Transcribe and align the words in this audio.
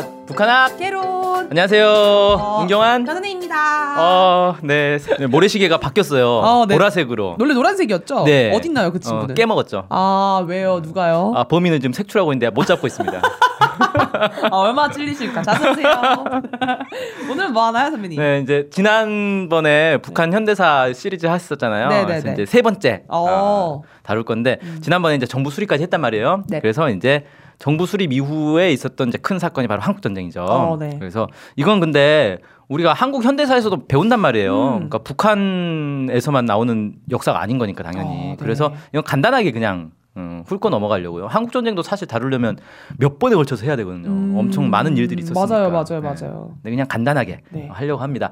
핫 0.00 0.26
북한학 0.26 0.78
개론. 0.78 1.04
안녕하세요 1.50 1.86
어, 1.86 2.62
은경환 2.62 3.04
전은혜입니다. 3.04 3.96
어, 3.98 4.56
네. 4.62 4.96
네, 5.18 5.26
모래시계가 5.26 5.78
바뀌었어요. 5.78 6.26
어, 6.26 6.66
네. 6.66 6.74
보라색으로. 6.74 7.36
원래 7.38 7.52
노란색이었죠? 7.52 8.24
네. 8.24 8.50
어딨나요, 8.54 8.92
그 8.92 8.96
어, 8.96 9.00
친구는? 9.00 9.34
깨먹었죠. 9.34 9.86
아, 9.90 10.44
왜요? 10.46 10.80
누가요? 10.80 11.32
아, 11.36 11.44
범인은 11.44 11.80
지금 11.80 11.92
색출하고 11.92 12.32
있는데 12.32 12.48
못 12.50 12.66
잡고 12.66 12.86
있습니다. 12.86 13.20
아, 14.50 14.56
얼마나 14.56 14.90
찔리실까? 14.92 15.42
자세하세요. 15.42 16.24
오늘은 17.30 17.52
뭐 17.52 17.64
하나요, 17.66 17.90
선배님? 17.90 18.18
네, 18.18 18.40
이제 18.40 18.68
지난번에 18.70 19.98
북한 19.98 20.32
현대사 20.32 20.92
시리즈 20.94 21.26
하셨잖아요. 21.26 21.88
네, 21.88 21.98
네, 22.00 22.06
그래서 22.06 22.26
네. 22.28 22.32
이제 22.34 22.46
세 22.46 22.62
번째 22.62 23.02
어. 23.08 23.82
아, 23.84 23.88
다룰 24.02 24.24
건데 24.24 24.58
지난번에 24.80 25.16
이제 25.16 25.26
정부 25.26 25.50
수립까지 25.50 25.82
했단 25.82 26.00
말이에요. 26.00 26.44
네. 26.48 26.60
그래서 26.60 26.88
이제 26.90 27.24
정부 27.60 27.84
수립 27.84 28.12
이후에 28.12 28.72
있었던 28.72 29.08
이제 29.08 29.18
큰 29.18 29.38
사건이 29.38 29.68
바로 29.68 29.82
한국 29.82 30.00
전쟁이죠. 30.00 30.42
어, 30.42 30.76
네. 30.80 30.96
그래서 30.98 31.28
이건 31.56 31.78
근데 31.78 32.38
우리가 32.68 32.94
한국 32.94 33.22
현대사에서도 33.22 33.86
배운단 33.86 34.18
말이에요. 34.18 34.54
음. 34.54 34.72
그러니까 34.76 34.98
북한에서만 34.98 36.46
나오는 36.46 36.94
역사가 37.10 37.40
아닌 37.40 37.58
거니까 37.58 37.82
당연히. 37.82 38.08
어, 38.08 38.12
네. 38.30 38.36
그래서 38.40 38.72
이건 38.92 39.04
간단하게 39.04 39.52
그냥 39.52 39.92
음, 40.16 40.42
훑고 40.46 40.70
넘어가려고요. 40.70 41.26
한국 41.26 41.52
전쟁도 41.52 41.82
사실 41.82 42.08
다루려면 42.08 42.56
몇 42.96 43.18
번에 43.18 43.36
걸쳐서 43.36 43.66
해야 43.66 43.76
되거든요. 43.76 44.08
음. 44.08 44.34
엄청 44.38 44.70
많은 44.70 44.96
일들이 44.96 45.22
있었으니까. 45.22 45.46
맞아요, 45.46 45.70
맞아요, 45.70 46.00
네. 46.00 46.00
맞아요. 46.00 46.54
네, 46.62 46.70
그냥 46.70 46.86
간단하게 46.88 47.40
네. 47.50 47.68
하려고 47.70 48.02
합니다. 48.02 48.30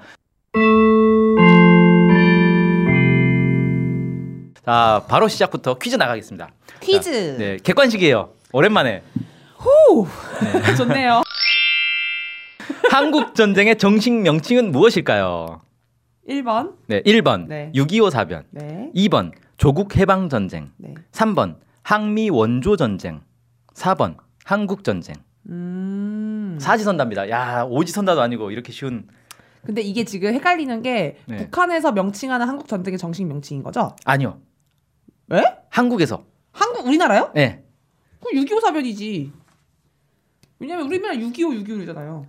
자, 4.64 5.04
바로 5.06 5.28
시작부터 5.28 5.74
퀴즈 5.74 5.96
나가겠습니다. 5.96 6.48
퀴즈. 6.80 7.36
네, 7.38 7.58
객관식이에요. 7.62 8.37
오랜만에. 8.52 9.02
후. 9.56 10.06
좋네요. 10.76 11.22
한국 12.90 13.34
전쟁의 13.34 13.76
정식 13.76 14.12
명칭은 14.12 14.72
무엇일까요? 14.72 15.60
1번. 16.28 16.74
네, 16.86 17.02
1번 17.02 17.46
네. 17.46 17.72
6.25 17.74 18.10
사변, 18.10 18.44
네. 18.50 18.90
2번 18.94 19.32
조국 19.56 19.96
해방 19.96 20.28
전쟁, 20.28 20.72
네. 20.76 20.94
3번 21.12 21.56
항미 21.82 22.30
원조 22.30 22.76
전쟁, 22.76 23.22
4번 23.74 24.16
한국 24.44 24.84
전쟁. 24.84 25.16
음. 25.48 26.58
사지선답니다. 26.60 27.30
야, 27.30 27.64
오지선다도 27.64 28.20
아니고 28.20 28.50
이렇게 28.50 28.72
쉬운 28.72 29.08
근데 29.64 29.80
이게 29.80 30.04
지금 30.04 30.32
헷갈리는 30.34 30.82
게 30.82 31.18
네. 31.26 31.36
북한에서 31.36 31.92
명칭하는 31.92 32.46
한국 32.46 32.68
전쟁의 32.68 32.98
정식 32.98 33.24
명칭인 33.26 33.62
거죠? 33.62 33.96
아니요. 34.04 34.40
왜? 35.28 35.42
한국에서. 35.70 36.24
한국 36.52 36.86
우리나라요? 36.86 37.30
네. 37.34 37.64
그럼 38.20 38.44
6.25 38.44 38.60
사변이지. 38.60 39.32
왜냐면 40.58 40.86
우리나라 40.86 41.14
6.25 41.14 41.64
6.25잖아요. 41.66 42.26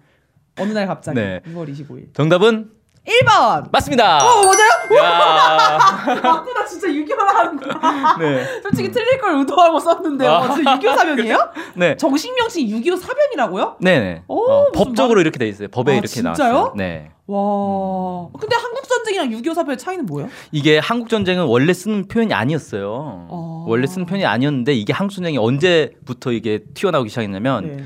어느 0.60 0.72
날 0.74 0.88
갑자기 0.88 1.16
네. 1.20 1.40
6월 1.46 1.72
25일. 1.72 2.14
정답은 2.14 2.72
1번. 3.06 3.72
맞습니다. 3.72 4.18
어 4.18 4.44
맞아요? 4.44 4.98
야. 4.98 5.78
맞구나 6.22 6.66
진짜 6.68 6.88
6.25를 6.88 7.34
하는구나. 7.34 8.18
네. 8.20 8.62
솔직히 8.62 8.92
틀릴 8.92 9.20
걸 9.20 9.36
의도하고 9.40 9.80
썼는데 9.80 10.28
아. 10.28 10.38
어, 10.40 10.54
진짜 10.54 10.78
6.25 10.80 10.96
사변이에요? 10.98 11.50
네. 11.76 11.98
정식 11.98 12.34
명칭 12.36 12.68
6.25 12.68 12.98
사변이라고요? 13.00 13.78
네네. 13.80 14.24
오, 14.28 14.52
어, 14.52 14.72
법적으로 14.72 15.22
이렇게 15.22 15.40
돼 15.40 15.48
있어요. 15.48 15.68
법에 15.70 15.92
아, 15.92 15.96
이렇게 15.96 16.08
진짜요? 16.08 16.34
나왔어요. 16.54 16.74
네. 16.76 17.12
와. 17.28 18.28
근데 18.40 18.56
한국 18.56 18.88
전쟁이랑 18.88 19.30
6.25 19.30 19.54
사변의 19.54 19.78
차이는 19.78 20.06
뭐예요? 20.06 20.30
이게 20.52 20.80
한국 20.80 21.10
전쟁은 21.10 21.46
원래 21.46 21.74
쓰는 21.74 22.08
표현이 22.08 22.34
아니었어요. 22.34 22.88
어. 22.92 23.66
원래 23.68 23.88
쓰는 23.88 24.06
표현이 24.06 24.26
아니었는데 24.26 24.74
이게 24.74 24.94
한국 24.94 25.14
전쟁이 25.14 25.38
언제부터 25.38 26.32
이게 26.32 26.60
튀어나오기 26.74 27.10
시작했냐면 27.10 27.68
네. 27.78 27.84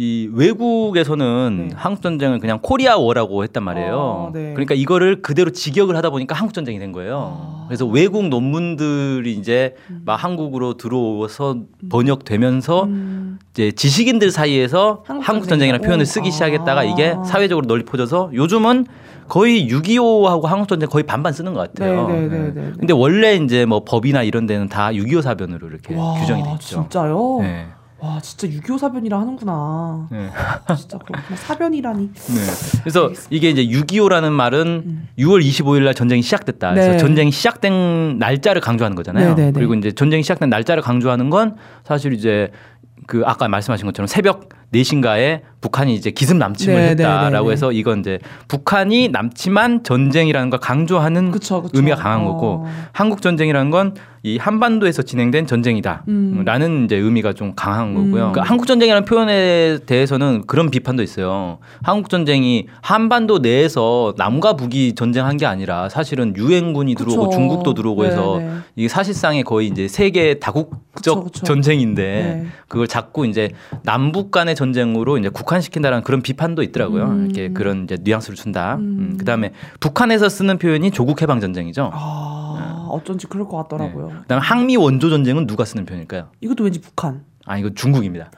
이 0.00 0.30
외국에서는 0.32 1.68
네. 1.70 1.74
한국 1.74 2.02
전쟁을 2.02 2.38
그냥 2.38 2.60
코리아 2.62 2.96
워라고 2.96 3.42
했단 3.42 3.64
말이에요. 3.64 3.96
어, 3.96 4.30
네. 4.32 4.52
그러니까 4.52 4.76
이거를 4.76 5.22
그대로 5.22 5.50
직역을 5.50 5.96
하다 5.96 6.10
보니까 6.10 6.36
한국 6.36 6.54
전쟁이 6.54 6.78
된 6.78 6.92
거예요. 6.92 7.36
아. 7.36 7.64
그래서 7.66 7.84
외국 7.84 8.28
논문들이 8.28 9.32
이제 9.32 9.74
막 10.04 10.14
한국으로 10.14 10.74
들어와서 10.74 11.56
번역되면서 11.90 12.84
음. 12.84 13.40
이제 13.50 13.72
지식인들 13.72 14.30
사이에서 14.30 15.02
한국 15.20 15.48
전쟁이라는? 15.48 15.84
표현을 15.84 16.06
쓰기 16.06 16.30
시작했다가 16.30 16.80
아. 16.80 16.84
이게 16.84 17.16
사회적으로 17.26 17.66
널리 17.66 17.84
퍼져서 17.84 18.30
요즘은 18.34 18.86
거의 19.26 19.68
6.25하고 19.68 20.44
한국 20.44 20.68
전쟁 20.68 20.88
거의 20.88 21.02
반반 21.02 21.32
쓰는 21.32 21.54
것 21.54 21.72
같아요. 21.72 22.06
네, 22.06 22.20
네, 22.20 22.28
네, 22.28 22.38
네, 22.38 22.52
네. 22.54 22.72
근데 22.78 22.92
원래 22.92 23.34
이제 23.34 23.64
뭐 23.64 23.82
법이나 23.82 24.22
이런 24.22 24.46
데는 24.46 24.68
다 24.68 24.90
6.25 24.92 25.22
사변으로 25.22 25.66
이렇게 25.66 25.96
와, 25.96 26.14
규정이 26.20 26.44
돼 26.44 26.52
있죠. 26.52 26.82
진짜요? 26.82 27.38
네. 27.40 27.66
와 28.00 28.20
진짜 28.20 28.46
6.25 28.46 28.78
사변이라 28.78 29.18
하는구나. 29.18 30.06
네. 30.10 30.30
진짜 30.76 30.98
그렇구나. 30.98 31.36
사변이라니. 31.36 32.12
네. 32.12 32.80
그래서 32.82 33.10
이게 33.28 33.50
이제 33.50 33.64
6.25라는 33.66 34.30
말은 34.30 34.82
음. 34.86 35.08
6월 35.18 35.44
25일 35.44 35.82
날 35.82 35.94
전쟁이 35.94 36.22
시작됐다. 36.22 36.70
그래서 36.74 36.92
네. 36.92 36.98
전쟁이 36.98 37.32
시작된 37.32 38.18
날짜를 38.18 38.60
강조하는 38.60 38.94
거잖아요. 38.94 39.30
네, 39.30 39.34
네, 39.34 39.46
네. 39.46 39.52
그리고 39.52 39.74
이제 39.74 39.90
전쟁이 39.90 40.22
시작된 40.22 40.48
날짜를 40.48 40.80
강조하는 40.82 41.28
건 41.28 41.56
사실 41.84 42.12
이제 42.12 42.52
그 43.08 43.22
아까 43.26 43.48
말씀하신 43.48 43.86
것처럼 43.86 44.06
새벽 44.06 44.48
4시인가에 44.72 45.40
북한이 45.60 45.94
이제 45.94 46.10
기습 46.10 46.36
남침을 46.36 46.74
네, 46.74 46.88
했다라고 46.90 47.30
네, 47.30 47.38
네, 47.38 47.44
네. 47.44 47.52
해서 47.52 47.72
이건 47.72 48.00
이제 48.00 48.18
북한이 48.48 49.08
남침한 49.08 49.82
전쟁이라는 49.82 50.50
걸 50.50 50.60
강조하는 50.60 51.30
그쵸, 51.30 51.62
그쵸. 51.62 51.72
의미가 51.74 51.96
강한 51.96 52.20
어. 52.20 52.32
거고 52.32 52.66
한국 52.92 53.22
전쟁이라는 53.22 53.70
건 53.70 53.94
이 54.24 54.36
한반도에서 54.36 55.02
진행된 55.02 55.46
전쟁이다. 55.46 56.04
음. 56.08 56.42
라는 56.44 56.84
이제 56.84 56.96
의미가 56.96 57.34
좀 57.34 57.52
강한 57.54 57.94
거고요. 57.94 58.06
음. 58.08 58.32
그러니까 58.32 58.42
한국 58.42 58.66
전쟁이라는 58.66 59.04
표현에 59.04 59.78
대해서는 59.86 60.44
그런 60.46 60.70
비판도 60.70 61.02
있어요. 61.02 61.58
한국 61.82 62.10
전쟁이 62.10 62.66
한반도 62.82 63.38
내에서 63.38 64.14
남과 64.16 64.54
북이 64.54 64.94
전쟁한 64.96 65.36
게 65.36 65.46
아니라 65.46 65.88
사실은 65.88 66.34
유엔군이 66.36 66.96
들어오고 66.96 67.28
그쵸. 67.28 67.38
중국도 67.38 67.74
들어오고 67.74 68.06
해서 68.06 68.38
네, 68.38 68.46
네. 68.46 68.52
이게 68.76 68.88
사실상의 68.88 69.44
거의 69.44 69.68
이제 69.68 69.86
세계 69.86 70.40
다국적 70.40 70.94
그쵸, 70.94 71.24
그쵸. 71.24 71.44
전쟁인데 71.44 72.02
네. 72.02 72.46
그걸 72.66 72.88
자꾸 72.88 73.24
이제 73.24 73.50
남북 73.84 74.32
간의 74.32 74.56
전쟁으로 74.58 75.16
이제 75.18 75.28
국한시킨다라는 75.28 76.02
그런 76.02 76.20
비판도 76.20 76.62
있더라고요. 76.62 77.04
음. 77.04 77.24
이렇게 77.24 77.52
그런 77.52 77.84
이제 77.84 77.96
뉘앙스를 78.02 78.36
준다. 78.36 78.74
음. 78.74 78.80
음. 79.12 79.16
그다음에 79.16 79.52
북한에서 79.80 80.28
쓰는 80.28 80.58
표현이 80.58 80.90
조국 80.90 81.22
해방 81.22 81.40
전쟁이죠. 81.40 81.90
아 81.94 82.88
어쩐지 82.90 83.26
그럴 83.26 83.46
것 83.46 83.56
같더라고요. 83.56 84.08
그다음에 84.22 84.42
항미 84.42 84.76
원조 84.76 85.08
전쟁은 85.08 85.46
누가 85.46 85.64
쓰는 85.64 85.86
표현일까요? 85.86 86.26
이것도 86.40 86.64
왠지 86.64 86.80
북한. 86.80 87.22
아 87.46 87.56
이거 87.56 87.70
중국입니다. 87.70 88.30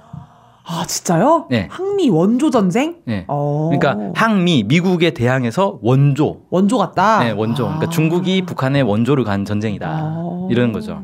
아 0.66 0.84
진짜요? 0.86 1.46
네. 1.50 1.66
항미 1.70 2.10
원조 2.10 2.50
전쟁? 2.50 2.96
네. 3.04 3.24
어. 3.26 3.70
그러니까 3.72 4.12
항미 4.14 4.64
미국에 4.68 5.10
대항해서 5.10 5.80
원조. 5.82 6.42
원조 6.50 6.78
같다. 6.78 7.24
네, 7.24 7.30
원조. 7.32 7.64
그러니까 7.64 7.86
아. 7.86 7.90
중국이 7.90 8.42
북한의 8.42 8.82
원조를 8.82 9.24
간 9.24 9.44
전쟁이다. 9.44 9.88
아. 9.88 10.48
이러는 10.50 10.72
거죠. 10.72 11.02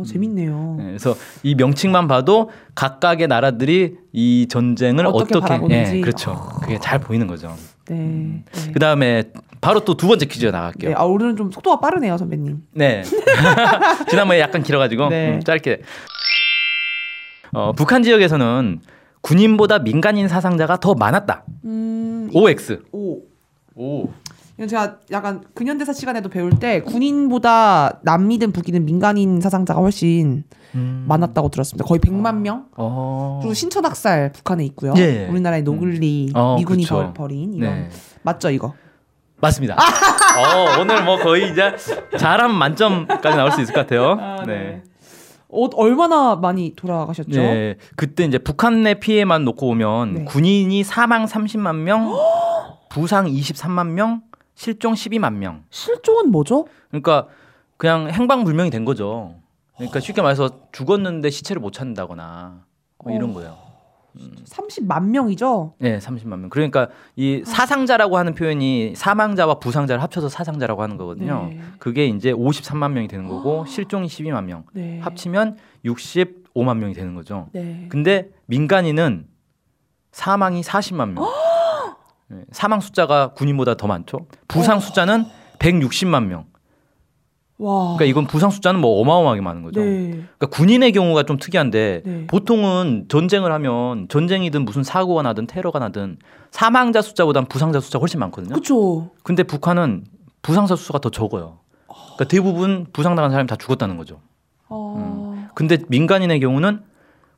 어, 0.00 0.04
재밌네요. 0.04 0.74
네, 0.78 0.84
그래서 0.84 1.16
이 1.42 1.54
명칭만 1.54 2.08
봐도 2.08 2.50
각각의 2.74 3.28
나라들이 3.28 3.96
이 4.12 4.46
전쟁을 4.48 5.06
어떻게 5.06 5.36
어떻게, 5.36 5.40
바라보는지. 5.40 5.96
예, 5.96 6.00
그렇죠. 6.00 6.34
그게 6.62 6.78
잘 6.80 6.98
보이는 6.98 7.26
거죠. 7.26 7.54
네. 7.88 7.94
네. 7.96 8.44
그 8.72 8.78
다음에 8.78 9.24
바로 9.60 9.80
또 9.84 9.94
두 9.94 10.06
번째 10.06 10.26
퀴즈가 10.26 10.52
나갈게요. 10.52 10.90
네. 10.90 10.96
아 10.96 11.02
오늘은 11.04 11.36
좀 11.36 11.50
속도가 11.50 11.80
빠르네요, 11.80 12.16
선배님. 12.18 12.62
네. 12.72 13.02
지난번에 14.10 14.40
약간 14.40 14.62
길어가지고 14.62 15.08
네. 15.08 15.30
음, 15.34 15.40
짧게. 15.42 15.82
어, 17.52 17.72
북한 17.72 18.02
지역에서는 18.02 18.80
군인보다 19.22 19.80
민간인 19.80 20.28
사상자가 20.28 20.76
더 20.78 20.94
많았다. 20.94 21.44
음. 21.64 22.30
OX. 22.32 22.82
오. 22.92 23.22
오. 23.74 24.08
이건 24.58 24.66
제가 24.66 24.96
약간 25.12 25.44
근현대사 25.54 25.92
시간에도 25.92 26.28
배울 26.28 26.50
때 26.58 26.80
군인보다 26.82 28.00
남이든 28.02 28.50
북이든 28.50 28.84
민간인 28.84 29.40
사상자가 29.40 29.80
훨씬 29.80 30.42
음. 30.74 31.04
많았다고 31.06 31.48
들었습니다. 31.50 31.84
거의 31.84 32.00
100만 32.00 32.38
명. 32.40 32.66
어. 32.76 33.38
그리고 33.40 33.54
신천학살 33.54 34.32
북한에 34.32 34.64
있고요. 34.66 34.94
예. 34.96 35.28
우리나라의 35.30 35.62
노글리 35.62 36.32
어, 36.34 36.56
미군이 36.58 36.82
그쵸. 36.82 36.96
벌- 36.96 37.14
벌인 37.14 37.54
이런 37.54 37.72
네. 37.72 37.88
맞죠 38.22 38.50
이거? 38.50 38.74
맞습니다. 39.40 39.76
어, 39.78 40.80
오늘 40.80 41.04
뭐 41.04 41.18
거의 41.18 41.52
이제 41.52 41.72
잘하면 42.18 42.56
만점까지 42.58 43.36
나올 43.36 43.52
수 43.52 43.60
있을 43.62 43.72
것 43.72 43.82
같아요. 43.82 44.16
아, 44.20 44.42
네. 44.44 44.82
어, 45.48 45.68
얼마나 45.76 46.34
많이 46.34 46.74
돌아가셨죠? 46.74 47.30
네. 47.40 47.76
그때 47.94 48.24
이제 48.24 48.38
북한 48.38 48.82
내 48.82 48.94
피해만 48.94 49.44
놓고 49.44 49.64
보면 49.68 50.14
네. 50.14 50.24
군인이 50.24 50.82
사망 50.82 51.24
30만 51.26 51.76
명, 51.76 52.12
부상 52.90 53.26
23만 53.26 53.90
명, 53.90 54.22
실종 54.58 54.94
12만 54.94 55.34
명. 55.34 55.62
실종은 55.70 56.32
뭐죠? 56.32 56.66
그러니까 56.88 57.28
그냥 57.76 58.10
행방불명이 58.10 58.70
된 58.70 58.84
거죠. 58.84 59.36
그러니까 59.76 60.00
쉽게 60.00 60.20
말해서 60.20 60.50
죽었는데 60.72 61.30
시체를 61.30 61.60
못 61.60 61.72
찾는다거나 61.72 62.64
뭐 63.04 63.14
이런 63.14 63.30
어. 63.30 63.34
거예요. 63.34 63.56
30만 64.16 65.10
명이죠. 65.10 65.74
네, 65.78 65.98
30만 66.00 66.40
명. 66.40 66.50
그러니까 66.50 66.88
이 67.14 67.44
사상자라고 67.46 68.18
하는 68.18 68.34
표현이 68.34 68.94
사망자와 68.96 69.60
부상자를 69.60 70.02
합쳐서 70.02 70.28
사상자라고 70.28 70.82
하는 70.82 70.96
거거든요. 70.96 71.50
네. 71.50 71.60
그게 71.78 72.06
이제 72.06 72.32
53만 72.32 72.90
명이 72.90 73.06
되는 73.06 73.28
거고 73.28 73.64
실종이 73.64 74.08
12만 74.08 74.42
명. 74.42 74.64
네. 74.72 74.98
합치면 74.98 75.56
65만 75.84 76.78
명이 76.78 76.94
되는 76.94 77.14
거죠. 77.14 77.46
네. 77.52 77.86
근데 77.90 78.30
민간인은 78.46 79.28
사망이 80.10 80.62
40만 80.62 81.12
명. 81.12 81.24
네, 82.30 82.44
사망 82.52 82.80
숫자가 82.80 83.32
군인보다 83.32 83.74
더 83.74 83.86
많죠. 83.86 84.26
부상 84.48 84.80
숫자는 84.80 85.24
160만 85.58 86.26
명. 86.26 86.44
와. 87.58 87.96
그러니까 87.96 88.04
이건 88.04 88.26
부상 88.26 88.50
숫자는 88.50 88.80
뭐 88.80 89.00
어마어마하게 89.00 89.40
많은 89.40 89.62
거죠. 89.62 89.80
네. 89.80 90.10
그러니까 90.10 90.46
군인의 90.50 90.92
경우가 90.92 91.24
좀 91.24 91.38
특이한데 91.38 92.02
네. 92.04 92.26
보통은 92.28 93.06
전쟁을 93.08 93.50
하면 93.50 94.06
전쟁이든 94.08 94.64
무슨 94.64 94.84
사고가 94.84 95.22
나든 95.22 95.46
테러가 95.46 95.78
나든 95.80 96.18
사망자 96.50 97.02
숫자보단 97.02 97.46
부상자 97.46 97.80
숫자가 97.80 98.00
훨씬 98.02 98.20
많거든요. 98.20 98.54
그쵸. 98.54 99.10
근데 99.24 99.42
북한은 99.42 100.04
부상자 100.42 100.76
수가 100.76 101.00
더 101.00 101.10
적어요. 101.10 101.58
그러니까 101.88 102.24
대부분 102.28 102.86
부상당한 102.92 103.30
사람이 103.32 103.48
다 103.48 103.56
죽었다는 103.56 103.96
거죠. 103.96 104.20
어. 104.68 105.48
근데 105.54 105.78
민간인의 105.88 106.38
경우는 106.40 106.82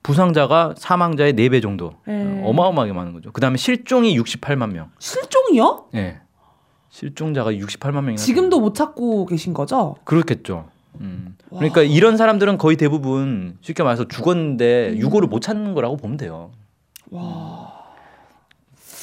부상자가 0.02 0.74
사망자의 0.78 1.34
4배 1.34 1.62
정도. 1.62 1.94
네. 2.06 2.42
어마어마하게 2.44 2.92
많은 2.92 3.12
거죠. 3.12 3.32
그다음에 3.32 3.56
실종이 3.56 4.18
68만 4.18 4.72
명. 4.72 4.90
실종이요? 4.98 5.86
예. 5.94 6.20
실종자가 6.88 7.52
68만 7.52 8.02
명이나 8.02 8.16
지금도 8.16 8.60
못 8.60 8.74
찾고 8.74 9.26
계신 9.26 9.54
거죠? 9.54 9.96
그렇겠죠. 10.04 10.66
음. 11.00 11.36
그러니까 11.48 11.82
이런 11.82 12.16
사람들은 12.16 12.58
거의 12.58 12.76
대부분 12.76 13.58
쉽게 13.60 13.82
말해서 13.82 14.08
죽었는데 14.08 14.96
유고를 14.96 15.28
못 15.28 15.40
찾는 15.40 15.74
거라고 15.74 15.96
보면 15.96 16.16
돼요. 16.16 16.50
와. 17.10 17.79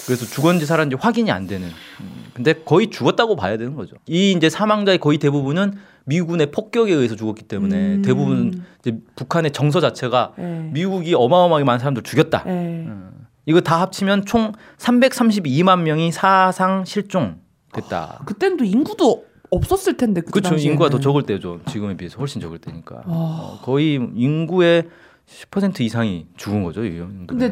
그래서 0.07 0.25
죽었는지 0.25 0.65
살았는지 0.65 0.95
확인이 1.00 1.31
안 1.31 1.48
되는. 1.48 1.68
음. 1.68 2.25
근데 2.33 2.54
거의 2.54 2.89
죽었다고 2.89 3.36
봐야 3.36 3.57
되는 3.57 3.75
거죠. 3.75 3.98
이 4.07 4.31
이제 4.31 4.50
사망자의 4.50 5.00
거의 5.00 5.18
대부분은 5.18 5.74
미군의 6.06 6.51
폭격에 6.51 6.94
의해서 6.94 7.18
죽었기 7.18 7.44
때문에 7.44 7.95
음. 7.95 8.01
대부분 8.01 8.63
이제 8.80 8.98
북한의 9.18 9.51
정서 9.51 9.81
자체가 9.81 10.31
네. 10.38 10.69
미국이 10.71 11.13
어마어마하게 11.13 11.65
많은 11.65 11.80
사람들 11.80 12.04
죽였다. 12.04 12.44
네. 12.45 12.51
음. 12.88 13.12
이거 13.45 13.59
다 13.59 13.81
합치면 13.81 14.25
총 14.25 14.54
332만 14.77 15.81
명이 15.81 16.13
사상 16.13 16.86
실종됐다. 16.86 18.21
그땐 18.25 18.56
또 18.56 18.63
인구도 18.63 19.25
없었을 19.50 19.98
텐데 19.98 20.21
그 20.21 20.31
그렇죠. 20.31 20.56
인구가 20.56 20.89
더 20.89 21.00
적을 21.00 21.24
때죠. 21.24 21.59
지금에 21.68 21.98
비해서 21.98 22.18
훨씬 22.18 22.39
적을 22.39 22.59
때니까. 22.59 22.95
와. 22.95 23.04
어, 23.06 23.59
거의 23.62 23.95
인구의 24.15 24.88
10% 25.28 25.82
이상이 25.82 26.26
죽은 26.38 26.64
거죠. 26.64 26.86
이. 26.86 27.02
근데 27.28 27.52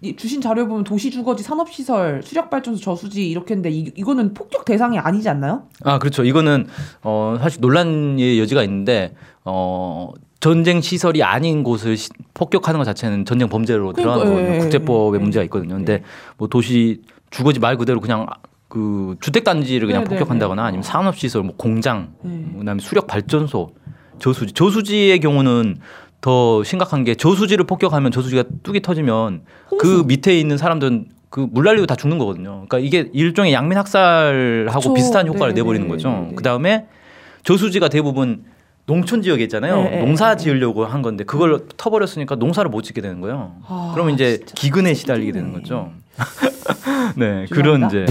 이 0.00 0.14
주신 0.14 0.40
자료 0.40 0.68
보면 0.68 0.84
도시 0.84 1.10
주거지 1.10 1.42
산업 1.42 1.68
시설 1.72 2.22
수력 2.22 2.50
발전소 2.50 2.80
저수지 2.80 3.28
이렇게 3.28 3.54
했는데 3.54 3.70
이, 3.70 3.90
이거는 3.96 4.32
폭격 4.32 4.64
대상이 4.64 4.98
아니지 4.98 5.28
않나요? 5.28 5.64
아 5.82 5.98
그렇죠. 5.98 6.24
이거는 6.24 6.68
어 7.02 7.36
사실 7.40 7.60
논란의 7.60 8.38
여지가 8.38 8.62
있는데 8.62 9.14
어 9.44 10.12
전쟁 10.38 10.80
시설이 10.80 11.24
아닌 11.24 11.64
곳을 11.64 11.96
시- 11.96 12.10
폭격하는 12.34 12.78
것 12.78 12.84
자체는 12.84 13.24
전쟁 13.24 13.48
범죄로 13.48 13.92
그러니까, 13.92 14.24
들어가는. 14.24 14.44
예, 14.52 14.54
예, 14.54 14.58
국제법에 14.60 15.18
예, 15.18 15.22
문제가 15.22 15.42
예. 15.42 15.44
있거든요. 15.46 15.74
근데 15.74 16.04
뭐 16.38 16.46
도시 16.46 17.02
주거지 17.30 17.58
말 17.58 17.76
그대로 17.76 18.00
그냥 18.00 18.26
그 18.68 19.16
주택 19.20 19.42
단지를 19.42 19.88
그냥 19.88 20.04
네, 20.04 20.08
네, 20.10 20.14
폭격한다거나 20.16 20.62
네. 20.62 20.68
아니면 20.68 20.82
산업 20.84 21.16
시설, 21.16 21.42
뭐 21.42 21.56
공장, 21.56 22.14
네. 22.22 22.44
그다음에 22.58 22.80
수력 22.80 23.06
발전소, 23.08 23.70
저수지. 24.18 24.52
저수지의 24.52 25.18
경우는 25.20 25.76
더 26.20 26.64
심각한 26.64 27.04
게 27.04 27.14
저수지를 27.14 27.66
폭격하면 27.66 28.10
저수지가 28.10 28.44
뚝이 28.62 28.80
터지면 28.82 29.42
그 29.78 29.88
홍수. 29.88 30.04
밑에 30.06 30.38
있는 30.38 30.56
사람들은 30.58 31.06
그 31.30 31.46
물난리로 31.50 31.86
다 31.86 31.96
죽는 31.96 32.18
거거든요. 32.18 32.64
그러니까 32.66 32.78
이게 32.78 33.10
일종의 33.12 33.52
양민 33.52 33.76
학살하고 33.78 34.80
그쵸. 34.80 34.94
비슷한 34.94 35.28
효과를 35.28 35.54
네, 35.54 35.60
내버리는 35.60 35.86
네, 35.86 35.92
거죠. 35.92 36.08
네, 36.08 36.20
네. 36.28 36.32
그 36.34 36.42
다음에 36.42 36.86
저수지가 37.44 37.88
대부분 37.88 38.44
농촌 38.86 39.20
지역에 39.22 39.42
있잖아요. 39.44 39.82
네, 39.82 39.90
네, 39.90 40.00
농사 40.00 40.34
네. 40.36 40.42
지으려고 40.44 40.86
한 40.86 41.02
건데 41.02 41.24
그걸 41.24 41.66
터버렸으니까 41.76 42.36
농사를 42.36 42.70
못 42.70 42.82
짓게 42.82 43.00
되는 43.00 43.20
거예요. 43.20 43.56
아, 43.66 43.90
그러면 43.94 44.14
이제 44.14 44.38
기근에 44.54 44.94
시달리게 44.94 45.32
되는. 45.32 45.52
거죠. 45.52 45.90
네, 47.16 47.46
그런 47.50 47.86
이제 47.86 48.06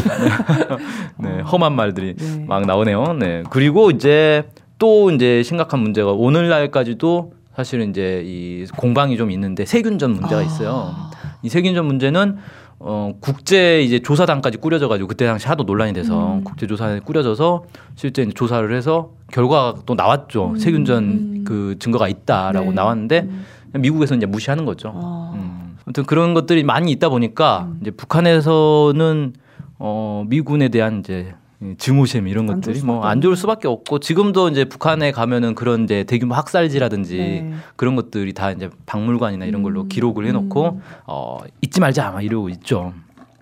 네, 1.17 1.41
험한 1.41 1.73
말들이 1.75 2.15
네. 2.15 2.45
막 2.47 2.65
나오네요. 2.65 3.13
네. 3.13 3.43
그리고 3.49 3.89
이제 3.89 4.43
또 4.77 5.09
이제 5.11 5.41
심각한 5.43 5.79
문제가 5.79 6.11
오늘날까지도 6.11 7.33
사실은 7.55 7.89
이제 7.89 8.21
이 8.25 8.65
공방이 8.77 9.17
좀 9.17 9.31
있는데 9.31 9.65
세균전 9.65 10.11
문제가 10.11 10.41
있어요. 10.41 10.93
아. 10.95 11.11
이 11.41 11.49
세균전 11.49 11.85
문제는 11.85 12.37
어 12.79 13.13
국제 13.21 13.81
이제 13.81 13.99
조사단까지 13.99 14.57
꾸려져 14.57 14.89
가지고 14.89 15.07
그때 15.07 15.25
당시 15.25 15.47
하도 15.47 15.63
논란이 15.63 15.93
돼서 15.93 16.35
음. 16.35 16.43
국제 16.43 16.67
조사에 16.67 16.99
꾸려져서 16.99 17.63
실제 17.95 18.23
이제 18.23 18.31
조사를 18.33 18.75
해서 18.75 19.11
결과가 19.31 19.81
또 19.85 19.95
나왔죠. 19.95 20.49
음, 20.49 20.57
세균전 20.57 21.03
음. 21.03 21.43
그 21.47 21.75
증거가 21.79 22.09
있다라고 22.09 22.69
네. 22.69 22.75
나왔는데 22.75 23.19
음. 23.21 23.45
미국에서 23.79 24.15
이제 24.15 24.25
무시하는 24.25 24.65
거죠. 24.65 24.91
아. 24.93 25.31
음. 25.35 25.77
아무튼 25.85 26.03
그런 26.03 26.33
것들이 26.33 26.63
많이 26.63 26.91
있다 26.91 27.07
보니까 27.07 27.67
음. 27.69 27.77
이제 27.81 27.91
북한에서는 27.91 29.33
어 29.79 30.25
미군에 30.27 30.67
대한 30.67 30.99
이제 30.99 31.33
이 31.33 31.44
증오심 31.77 32.27
이런 32.27 32.45
것들이 32.45 32.81
뭐 32.81 33.05
안 33.05 33.21
좋을 33.21 33.35
수밖에 33.35 33.67
없고 33.67 33.99
지금도 33.99 34.49
이제 34.49 34.65
북한에 34.65 35.11
가면은 35.11 35.55
그런 35.55 35.83
이제 35.83 36.03
대규모 36.03 36.35
학살지라든지 36.35 37.17
네. 37.17 37.53
그런 37.75 37.95
것들이 37.95 38.33
다 38.33 38.51
이제 38.51 38.69
박물관이나 38.85 39.45
이런 39.45 39.63
걸로 39.63 39.81
음. 39.81 39.89
기록을 39.89 40.25
해놓고 40.27 40.69
음. 40.69 40.81
어 41.07 41.39
잊지 41.61 41.79
말자 41.79 42.11
막 42.11 42.21
이러고 42.21 42.49
있죠. 42.49 42.93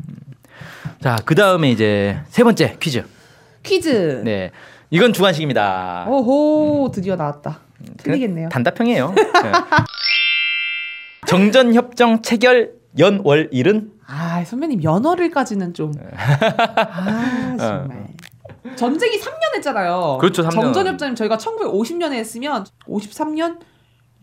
음. 0.10 0.16
자, 1.02 1.18
그 1.26 1.36
다음에 1.36 1.72
이제 1.72 2.20
세 2.30 2.44
번째 2.44 2.78
퀴즈. 2.80 3.04
퀴즈. 3.64 4.22
네. 4.24 4.52
이건 4.90 5.12
주관식입니다. 5.14 6.06
오호 6.08 6.92
드디어 6.94 7.16
나왔다. 7.16 7.60
틀리겠네요. 7.98 8.50
단답형이에요. 8.50 9.14
네. 9.16 9.24
정전 11.28 11.74
협정 11.74 12.22
체결 12.22 12.74
연월일은 13.00 13.92
아 14.06 14.44
선배님 14.44 14.84
연어를까지는 14.84 15.74
좀. 15.74 15.94
네. 15.94 16.04
아 16.14 17.56
정말. 17.58 18.08
전쟁이 18.76 19.20
3년 19.20 19.56
했잖아요. 19.58 20.18
그렇죠, 20.20 20.44
3년. 20.44 20.52
정전협정님 20.52 21.16
저희가 21.16 21.38
1950년에 21.38 22.14
했으면 22.14 22.66
53년 22.88 23.60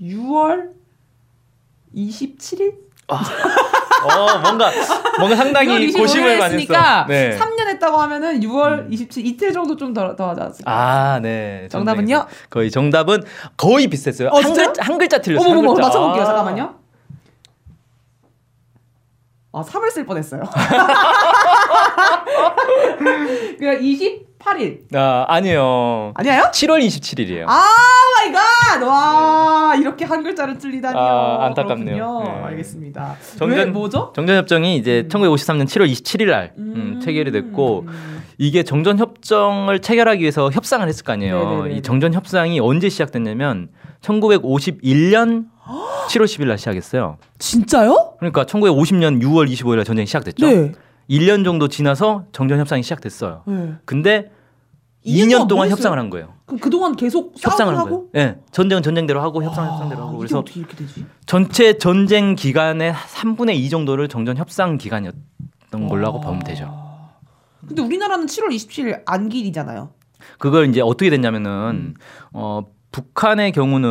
6월 0.01 0.71
27일? 1.95 2.91
어, 3.09 4.39
뭔가 4.39 4.71
뭔가 5.19 5.37
상당히 5.37 5.93
고심을 5.93 6.39
많이 6.39 6.55
했으니까 6.55 7.07
네. 7.09 7.37
3년 7.39 7.67
했다고 7.69 7.97
하면은 7.99 8.41
6월 8.41 8.91
27 8.91 9.23
음. 9.23 9.27
이틀 9.27 9.53
정도 9.53 9.77
좀더 9.77 10.17
더 10.17 10.31
하지 10.31 10.41
않았을까? 10.41 10.71
아, 10.73 11.21
네. 11.21 11.69
정답은요? 11.71 12.27
거의 12.49 12.71
정답은 12.71 13.23
거의 13.57 13.89
비슷했어요. 13.89 14.29
어, 14.29 14.41
한, 14.41 14.55
글자, 14.55 14.73
한 14.83 14.97
글자 14.99 15.19
틀렸어요. 15.21 15.51
어머, 15.51 15.71
어머, 15.71 15.75
맞춰 15.81 16.01
볼게요. 16.01 16.23
아. 16.23 16.27
잠깐만요. 16.27 16.75
아, 19.53 19.63
3을 19.63 19.91
쓸 19.91 20.07
뻔했어요. 20.07 20.43
그20 23.61 24.30
18일. 24.45 24.95
아, 24.95 25.25
아니요. 25.29 26.13
아니에요? 26.15 26.51
7월 26.53 26.85
27일이에요. 26.85 27.45
아, 27.47 27.63
My 28.19 28.33
God! 28.33 28.83
와, 28.83 29.75
이렇게 29.77 30.05
한 30.05 30.23
글자를 30.23 30.59
틀리다니요. 30.59 31.01
아, 31.01 31.47
안타깝네요. 31.47 32.23
네. 32.25 32.31
알겠습니다. 32.47 33.17
정전, 33.39 33.73
뭐죠? 33.73 34.13
정전협정이 34.15 34.77
이제 34.77 35.05
음. 35.05 35.09
1953년 35.09 35.65
7월 35.65 35.91
27일 35.91 36.31
날 36.31 36.53
음, 36.59 36.73
음, 36.77 37.01
체결이 37.01 37.31
됐고, 37.33 37.85
음. 37.87 38.23
이게 38.39 38.63
정전협정을 38.63 39.81
체결하기 39.81 40.23
위해서 40.23 40.51
협상을 40.51 40.87
했을 40.89 41.05
거 41.05 41.13
아니에요. 41.13 41.39
네네네네. 41.39 41.71
이 41.73 41.75
네. 41.77 41.83
정전협상이 41.83 42.61
언제 42.61 42.89
시작됐냐면, 42.89 43.69
1951년 44.03 45.45
7월 46.09 46.25
10일 46.25 46.47
날 46.49 46.59
시작했어요. 46.59 47.19
진짜요? 47.39 48.15
그러니까 48.19 48.45
1950년 48.45 49.23
6월 49.23 49.49
25일 49.51 49.77
날 49.77 49.85
전쟁이 49.85 50.07
시작됐죠. 50.07 50.47
네. 50.47 50.73
1년 51.11 51.45
정도 51.45 51.67
지나서 51.69 52.25
정전 52.33 52.61
협상이 52.61 52.83
시작됐어요. 52.83 53.43
네. 53.47 53.75
근데 53.85 54.31
2년 55.05 55.27
2년 55.27 55.31
동안 55.31 55.49
동안 55.49 55.69
뭐 55.69 55.73
협상을? 55.77 55.99
한 55.99 56.11
거예요. 56.11 56.35
그럼 56.47 56.61
그동안 56.61 56.95
계속 56.95 57.35
협상을 57.39 57.73
한 57.73 57.81
하고? 57.81 58.11
거예요. 58.13 58.29
예. 58.29 58.39
전쟁은 58.53 58.83
전쟁대로 58.83 59.21
하고 59.21 59.43
협상은 59.43 59.69
아, 59.69 59.73
협상대로 59.73 60.03
하고 60.07 60.19
그래서 60.19 60.39
어떻게 60.39 60.61
이렇게 60.61 60.77
되지? 60.77 61.05
전체 61.27 61.79
전쟁 61.79 62.37
기간의 62.37 62.93
3분의 62.93 63.57
2 63.57 63.71
정도를 63.71 64.09
정전 64.09 64.37
협상 64.37 64.79
기간이었던 64.79 65.89
걸로 65.89 66.07
하고 66.07 66.21
보면 66.21 66.41
되죠. 66.41 66.67
아. 66.69 67.11
근데 67.67 67.83
우리나라는 67.83 68.27
7월 68.27 68.49
27일 68.49 69.03
안길이잖아요. 69.07 69.91
그걸 70.39 70.69
이제 70.69 70.81
어떻게 70.81 71.11
됐냐면은 71.11 71.95
어 72.33 72.63
북한의 72.93 73.53
경우는 73.53 73.89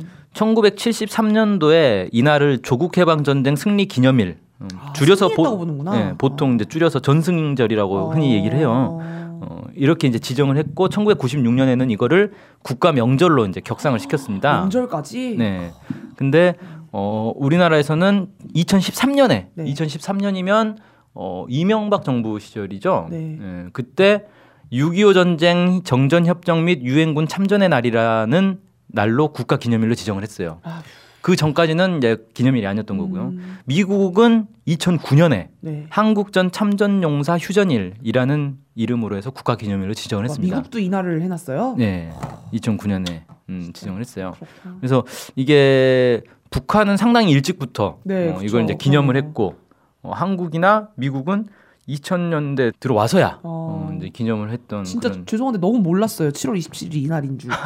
음. 0.00 0.10
1973년도에 0.34 2.08
이날을 2.12 2.60
조국 2.62 2.96
해방 2.98 3.24
전쟁 3.24 3.56
승리 3.56 3.86
기념일 3.86 4.38
음, 4.60 4.68
아, 4.78 4.92
줄여서 4.92 5.28
보는구나. 5.28 5.96
예, 5.96 6.14
보통 6.18 6.54
이제 6.54 6.64
줄여서 6.64 7.00
전승절이라고 7.00 8.12
흔히 8.12 8.34
얘기를 8.34 8.58
해요. 8.58 8.98
어, 9.40 9.62
이렇게 9.74 10.08
이제 10.08 10.18
지정을 10.18 10.56
했고 10.56 10.88
1996년에는 10.88 11.90
이거를 11.92 12.32
국가 12.62 12.90
명절로 12.92 13.46
이제 13.46 13.60
격상을 13.60 13.98
시켰습니다. 14.00 14.60
명절까지. 14.60 15.36
네. 15.38 15.70
근데 16.16 16.54
어 16.90 17.32
우리나라에서는 17.36 18.28
2013년에 18.56 19.46
네. 19.54 19.64
2013년이면 19.64 20.76
어 21.14 21.44
이명박 21.48 22.04
정부 22.04 22.40
시절이죠. 22.40 23.08
네. 23.10 23.38
예, 23.40 23.66
그때 23.72 24.24
6.25 24.72 25.14
전쟁 25.14 25.82
정전 25.84 26.26
협정 26.26 26.64
및 26.64 26.82
유엔군 26.82 27.28
참전의 27.28 27.68
날이라는 27.68 28.60
날로 28.88 29.28
국가 29.32 29.56
기념일로 29.56 29.94
지정을 29.94 30.22
했어요. 30.22 30.58
아휴. 30.62 30.82
그 31.20 31.36
전까지는 31.36 31.98
이제 31.98 32.16
기념일이 32.34 32.66
아니었던 32.66 32.96
거고요. 32.96 33.22
음. 33.28 33.58
미국은 33.64 34.46
2009년에 34.66 35.48
네. 35.60 35.86
한국전 35.90 36.52
참전용사 36.52 37.38
휴전일이라는 37.38 38.56
이름으로 38.74 39.16
해서 39.16 39.30
국가 39.30 39.56
기념일로 39.56 39.94
지정을 39.94 40.22
와, 40.22 40.28
했습니다. 40.28 40.56
미국도 40.56 40.78
이날을 40.78 41.22
해놨어요. 41.22 41.74
네, 41.78 42.12
2009년에 42.54 43.22
음, 43.50 43.70
지정을 43.72 44.00
했어요. 44.00 44.34
그렇구나. 44.38 44.76
그래서 44.80 45.04
이게 45.34 46.22
북한은 46.50 46.96
상당히 46.96 47.32
일찍부터 47.32 47.98
네, 48.04 48.30
어, 48.30 48.34
그쵸. 48.34 48.46
이걸 48.46 48.64
이제 48.64 48.74
기념을. 48.74 49.16
했고 49.16 49.56
어, 50.02 50.12
한국이나 50.12 50.88
미국은 50.94 51.46
2000년대 51.88 52.74
들어와서야 52.78 53.40
어. 53.42 53.88
어, 53.90 53.94
이제 53.96 54.10
기념을 54.10 54.50
했던 54.50 54.84
진짜 54.84 55.08
그런. 55.08 55.26
죄송한데 55.26 55.58
너무 55.58 55.78
몰랐어요. 55.80 56.30
7월 56.30 56.56
27일이 56.58 57.02
이날인 57.02 57.38
줄. 57.38 57.50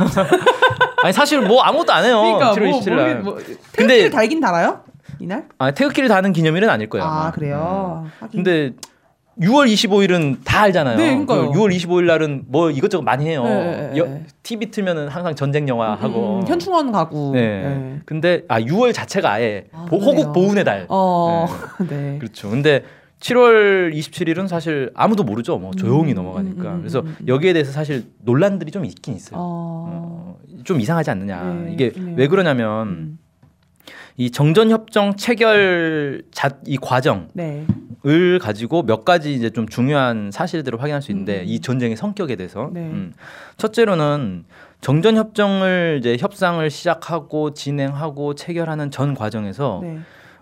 아니 1.03 1.13
사실 1.13 1.41
뭐 1.41 1.63
아무것도 1.63 1.93
안 1.93 2.05
해요. 2.05 2.17
7월 2.41 2.73
27일 2.73 2.95
날. 2.97 3.21
뭐, 3.21 3.35
근데- 3.35 3.57
근데 3.73 4.11
달긴 4.11 4.41
달아요? 4.41 4.81
이날? 5.19 5.47
아, 5.59 5.71
태극기를 5.71 6.09
다는 6.09 6.33
기념일은 6.33 6.69
아닐 6.69 6.89
거예요. 6.89 7.05
아 7.05 7.09
아마. 7.23 7.31
그래요. 7.33 8.07
음. 8.23 8.29
근데 8.33 8.73
6월 9.41 9.67
25일은 9.73 10.39
다 10.45 10.63
알잖아요. 10.63 10.97
네, 10.99 11.07
그러니까요. 11.11 11.53
6월 11.53 11.75
25일 11.75 12.05
날은 12.07 12.45
뭐 12.49 12.71
이것저것 12.71 13.03
많이 13.03 13.27
해요. 13.27 13.45
네, 13.45 13.91
네, 13.93 13.99
여- 13.99 14.05
네. 14.07 14.25
TV 14.43 14.71
틀면은 14.71 15.09
항상 15.09 15.35
전쟁 15.35 15.69
영화 15.69 15.95
하고. 15.95 16.41
음, 16.41 16.47
현충원 16.47 16.93
가고. 16.93 17.33
네. 17.33 17.41
네. 17.63 18.01
근데 18.05 18.43
아 18.49 18.61
6월 18.61 18.93
자체가 18.93 19.31
아예 19.33 19.67
아, 19.73 19.87
보-. 19.89 19.99
호국 19.99 20.33
보훈의 20.33 20.65
달. 20.65 20.87
어, 20.89 21.47
네. 21.89 22.19
그렇죠. 22.21 22.51
근데 22.51 22.85
7월 23.21 23.95
27일은 23.95 24.49
사실 24.49 24.91
아무도 24.95 25.23
모르죠. 25.23 25.57
뭐 25.57 25.71
조용히 25.73 26.13
음, 26.13 26.17
넘어가니까. 26.17 26.63
음, 26.65 26.75
음, 26.75 26.79
그래서 26.81 27.01
음, 27.01 27.17
음. 27.21 27.29
여기에 27.29 27.53
대해서 27.53 27.71
사실 27.73 28.05
논란들이 28.25 28.71
좀 28.73 28.85
있긴 28.85 29.15
있어요. 29.15 29.39
어. 29.41 30.32
어, 30.63 30.65
좀 30.65 30.81
이상하지 30.81 31.11
않느냐. 31.11 31.43
네, 31.43 31.73
이게 31.73 31.91
그래요. 31.91 32.15
왜 32.17 32.29
그러냐면 32.29 32.89
음. 32.89 33.19
이 34.17 34.31
정전 34.31 34.71
협정 34.71 35.17
체결 35.17 36.23
자, 36.31 36.51
이 36.67 36.77
과정을 36.77 37.29
네. 37.35 37.67
가지고 38.41 38.83
몇 38.83 39.05
가지 39.05 39.35
이제 39.35 39.51
좀 39.51 39.69
중요한 39.69 40.31
사실들을 40.31 40.81
확인할 40.81 41.03
수 41.03 41.13
있는데 41.13 41.41
음. 41.41 41.45
이 41.47 41.61
전쟁의 41.61 41.97
성격에 41.97 42.37
대해서 42.37 42.71
네. 42.73 42.81
음. 42.81 43.13
첫째로는 43.57 44.45
정전 44.81 45.17
협정을 45.17 45.99
이제 46.01 46.17
협상을 46.19 46.69
시작하고 46.69 47.55
진행하고 47.55 48.35
체결하는 48.35 48.91
전 48.91 49.15
과정에서 49.15 49.81
네. 49.83 49.99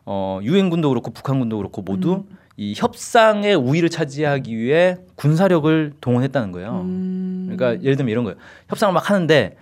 어, 0.07 0.41
유엔군도 0.43 0.89
그렇고 0.89 1.13
북한군도 1.13 1.59
그렇고 1.59 1.83
모두 1.83 2.25
음. 2.29 2.37
이 2.57 2.75
협상의 2.77 3.55
우위를 3.55 3.89
차지하기 3.89 4.57
위해 4.57 4.97
군사력을 5.15 5.93
동원했다는 6.01 6.53
거예요. 6.53 6.81
음. 6.85 7.49
그러니까 7.51 7.83
예를 7.83 7.97
들면 7.97 8.11
이런 8.11 8.25
거예요. 8.25 8.37
협상을 8.69 8.93
막 8.93 9.09
하는데 9.09 9.57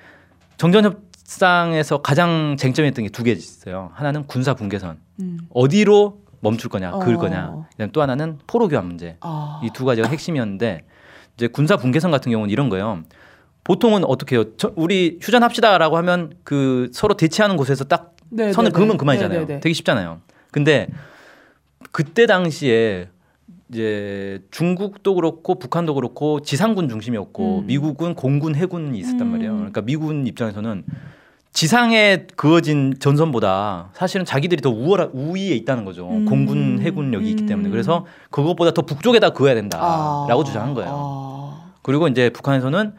정전 0.58 0.84
협상에서 0.84 2.02
가장 2.02 2.56
쟁점이었던 2.58 3.04
게 3.04 3.10
두 3.10 3.22
개 3.24 3.32
있어요. 3.32 3.90
하나는 3.94 4.26
군사 4.26 4.54
분계선 4.54 4.98
음. 5.20 5.38
어디로 5.54 6.18
멈출 6.40 6.70
거냐, 6.70 6.92
그을 6.98 7.16
어. 7.16 7.18
거냐. 7.18 7.54
그다음 7.72 7.90
또 7.92 8.02
하나는 8.02 8.38
포로 8.46 8.68
교환 8.68 8.86
문제. 8.86 9.16
아. 9.20 9.60
이두 9.64 9.84
가지가 9.84 10.08
핵심이었는데 10.08 10.84
이제 11.36 11.46
군사 11.48 11.76
분계선 11.76 12.10
같은 12.10 12.30
경우는 12.32 12.50
이런 12.50 12.68
거예요. 12.68 13.02
보통은 13.64 14.04
어떻게 14.04 14.36
해요? 14.36 14.44
저- 14.56 14.72
우리 14.76 15.18
휴전합시다라고 15.20 15.96
하면 15.98 16.32
그 16.44 16.90
서로 16.92 17.14
대치하는 17.16 17.56
곳에서 17.56 17.84
딱 17.84 18.14
네, 18.30 18.52
선을 18.52 18.70
네, 18.70 18.74
그으면 18.76 18.92
네. 18.92 18.98
그만이잖아요. 18.98 19.40
네, 19.40 19.46
네, 19.46 19.54
네. 19.54 19.60
되게 19.60 19.72
쉽잖아요. 19.72 20.20
근데 20.52 20.88
그때 21.92 22.26
당시에 22.26 23.08
이제 23.70 24.40
중국도 24.50 25.14
그렇고 25.14 25.56
북한도 25.56 25.94
그렇고 25.94 26.40
지상군 26.40 26.88
중심이었고 26.88 27.58
음. 27.60 27.66
미국은 27.66 28.14
공군 28.14 28.54
해군이 28.54 28.98
있었단 28.98 29.22
음. 29.22 29.32
말이에요. 29.32 29.56
그러니까 29.56 29.82
미군 29.82 30.26
입장에서는 30.26 30.84
지상에 31.52 32.26
그어진 32.36 32.94
전선보다 32.98 33.90
사실은 33.92 34.24
자기들이 34.24 34.62
더 34.62 34.70
우월 34.70 35.10
우위에 35.12 35.54
있다는 35.56 35.84
거죠. 35.84 36.08
음. 36.08 36.24
공군 36.24 36.80
해군력이 36.80 37.28
있기 37.30 37.46
때문에 37.46 37.68
음. 37.68 37.70
그래서 37.70 38.06
그것보다 38.30 38.72
더 38.72 38.82
북쪽에다 38.82 39.30
그어야 39.30 39.54
된다라고 39.54 40.40
아. 40.40 40.44
주장한 40.44 40.74
거예요. 40.74 40.90
아. 40.92 41.72
그리고 41.82 42.08
이제 42.08 42.30
북한에서는 42.30 42.92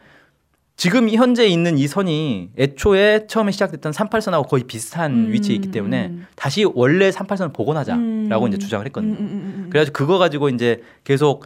지금 0.80 1.10
현재 1.10 1.46
있는 1.46 1.76
이 1.76 1.86
선이 1.86 2.52
애초에 2.56 3.26
처음에 3.26 3.52
시작됐던 3.52 3.92
38선하고 3.92 4.48
거의 4.48 4.64
비슷한 4.64 5.26
음, 5.26 5.30
위치에 5.30 5.54
있기 5.56 5.70
때문에 5.72 6.06
음. 6.06 6.26
다시 6.36 6.64
원래 6.64 7.10
38선을 7.10 7.52
복원하자라고 7.52 8.44
음. 8.44 8.48
이제 8.48 8.56
주장을 8.56 8.86
했거든요. 8.86 9.12
음, 9.12 9.18
음, 9.18 9.26
음, 9.26 9.54
음. 9.64 9.66
그래가지고 9.68 9.92
그거 9.92 10.16
가지고 10.16 10.48
이제 10.48 10.80
계속 11.04 11.44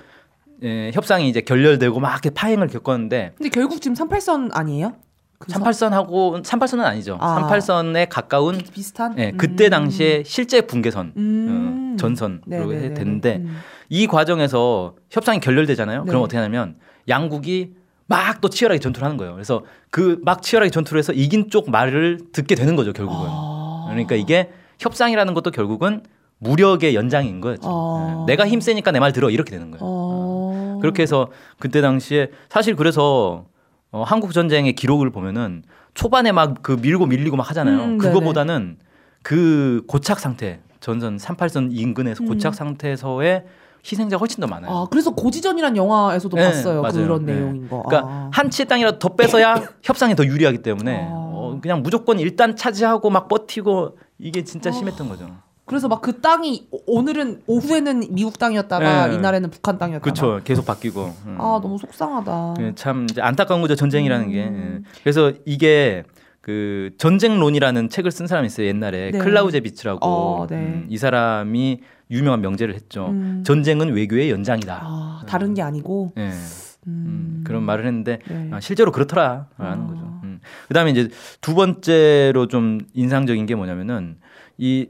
예, 0.62 0.92
협상이 0.94 1.28
이제 1.28 1.40
결렬되고 1.40 1.98
막 1.98 2.12
이렇게 2.12 2.30
파행을 2.30 2.68
겪었는데 2.68 3.32
근데 3.36 3.48
결국 3.48 3.82
지금 3.82 3.96
38선 3.96 4.50
아니에요? 4.52 4.94
그 5.40 5.50
선? 5.50 5.64
38선하고 5.64 6.44
38선은 6.44 6.84
아니죠. 6.84 7.18
아. 7.20 7.48
38선에 7.50 8.06
가까운 8.08 8.58
비- 8.58 8.70
비슷한? 8.70 9.18
예, 9.18 9.32
그때 9.32 9.66
음. 9.66 9.70
당시에 9.70 10.22
실제 10.24 10.60
음. 11.16 11.94
어, 11.94 11.96
전선으로 11.98 12.40
네네네네. 12.46 12.94
됐는데 12.94 13.36
음. 13.38 13.56
이 13.88 14.06
과정에서 14.06 14.94
협상이 15.10 15.40
결렬되잖아요. 15.40 16.04
네. 16.04 16.08
그럼 16.08 16.22
어떻게 16.22 16.36
하냐면 16.36 16.76
양국이 17.08 17.72
막 18.06 18.40
또 18.40 18.48
치열하게 18.50 18.80
전투를 18.80 19.04
하는 19.04 19.16
거예요. 19.16 19.32
그래서 19.34 19.62
그 19.90 20.20
막 20.24 20.42
치열하게 20.42 20.70
전투를 20.70 20.98
해서 20.98 21.12
이긴 21.12 21.50
쪽 21.50 21.70
말을 21.70 22.20
듣게 22.32 22.54
되는 22.54 22.76
거죠, 22.76 22.92
결국은. 22.92 23.26
아. 23.30 23.86
그러니까 23.88 24.14
이게 24.16 24.50
협상이라는 24.78 25.32
것도 25.34 25.50
결국은 25.50 26.02
무력의 26.38 26.94
연장인 26.94 27.40
거죠. 27.40 27.62
아. 27.64 28.24
예, 28.28 28.32
내가 28.32 28.46
힘 28.46 28.60
세니까 28.60 28.90
내 28.92 28.98
말 29.00 29.12
들어 29.12 29.30
이렇게 29.30 29.50
되는 29.50 29.70
거예요. 29.70 29.80
어. 29.82 30.78
그렇게 30.82 31.02
해서 31.02 31.28
그때 31.58 31.80
당시에 31.80 32.30
사실 32.50 32.76
그래서 32.76 33.46
어, 33.90 34.02
한국 34.02 34.32
전쟁의 34.32 34.74
기록을 34.74 35.10
보면은 35.10 35.62
초반에 35.94 36.32
막 36.32 36.56
그 36.62 36.72
밀고 36.72 37.06
밀리고 37.06 37.36
막 37.36 37.48
하잖아요. 37.50 37.78
음. 37.84 37.98
그거보다는 37.98 38.76
그 39.22 39.82
고착 39.86 40.18
상태 40.20 40.60
전선 40.80 41.16
38선 41.16 41.68
인근에서 41.72 42.24
음. 42.24 42.28
고착 42.28 42.54
상태에서의 42.54 43.44
희생자가 43.90 44.18
훨씬 44.18 44.40
더 44.40 44.46
많아요. 44.46 44.70
아 44.70 44.86
그래서 44.90 45.10
고지전이란 45.14 45.76
영화에서도 45.76 46.36
네, 46.36 46.44
봤어요. 46.44 46.82
맞아요. 46.82 46.92
그런 46.94 47.26
네. 47.26 47.34
내용인 47.34 47.68
거. 47.68 47.82
그러니까 47.82 48.08
아. 48.10 48.30
한 48.32 48.50
치의 48.50 48.66
땅이라도 48.66 48.98
더 48.98 49.14
뺏어야 49.14 49.56
협상이 49.82 50.14
더 50.16 50.24
유리하기 50.24 50.58
때문에 50.58 51.06
아. 51.10 51.10
어, 51.12 51.58
그냥 51.60 51.82
무조건 51.82 52.18
일단 52.18 52.56
차지하고 52.56 53.10
막 53.10 53.28
버티고 53.28 53.98
이게 54.18 54.42
진짜 54.44 54.70
아. 54.70 54.72
심했던 54.72 55.08
거죠. 55.08 55.28
그래서 55.66 55.88
막 55.88 56.02
그 56.02 56.20
땅이 56.20 56.68
오- 56.70 56.98
오늘은 56.98 57.42
오후에는 57.46 58.08
미국 58.10 58.38
땅이었다가 58.38 59.08
네. 59.08 59.14
이날에는 59.14 59.50
북한 59.50 59.78
땅이었다가. 59.78 60.02
그렇죠. 60.04 60.40
계속 60.44 60.66
바뀌고. 60.66 61.12
음. 61.26 61.36
아 61.40 61.58
너무 61.62 61.78
속상하다. 61.78 62.54
예, 62.60 62.72
참 62.74 63.06
안타까운 63.18 63.60
거죠 63.62 63.74
전쟁이라는 63.74 64.30
게. 64.30 64.44
음. 64.44 64.82
예. 64.84 64.88
그래서 65.02 65.32
이게 65.46 66.04
그 66.42 66.90
전쟁론이라는 66.98 67.88
책을 67.88 68.10
쓴 68.10 68.26
사람이 68.26 68.46
있어요 68.48 68.66
옛날에 68.66 69.10
네. 69.12 69.18
클라우제비츠라고 69.18 70.00
어, 70.06 70.46
네. 70.46 70.56
음, 70.56 70.86
이 70.90 70.98
사람이 70.98 71.80
유명한 72.10 72.40
명제를 72.40 72.74
했죠. 72.74 73.08
음. 73.08 73.42
전쟁은 73.44 73.92
외교의 73.94 74.30
연장이다. 74.30 74.80
아 74.82 75.22
다른 75.26 75.54
게 75.54 75.62
아니고. 75.62 76.12
예. 76.18 76.30
음. 76.30 76.64
음, 76.86 77.44
그런 77.46 77.62
말을 77.62 77.86
했는데 77.86 78.18
네. 78.28 78.50
아, 78.52 78.60
실제로 78.60 78.92
그렇더라라는 78.92 79.46
아. 79.56 79.86
거죠. 79.86 80.20
음. 80.24 80.40
그다음에 80.68 80.90
이제 80.90 81.08
두 81.40 81.54
번째로 81.54 82.46
좀 82.48 82.80
인상적인 82.92 83.46
게 83.46 83.54
뭐냐면은 83.54 84.16
이 84.58 84.88